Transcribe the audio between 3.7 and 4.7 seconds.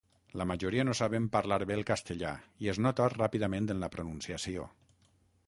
en la pronunciació.